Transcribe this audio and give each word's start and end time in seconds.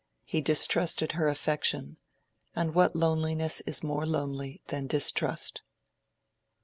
He 0.23 0.41
distrusted 0.41 1.11
her 1.11 1.27
affection; 1.27 1.99
and 2.55 2.73
what 2.73 2.95
loneliness 2.95 3.61
is 3.67 3.83
more 3.83 4.07
lonely 4.07 4.63
than 4.69 4.87
distrust? 4.87 5.61